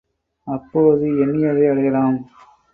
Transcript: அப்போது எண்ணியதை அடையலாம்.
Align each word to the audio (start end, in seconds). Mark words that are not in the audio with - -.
அப்போது 0.47 1.05
எண்ணியதை 1.25 1.65
அடையலாம். 1.71 2.19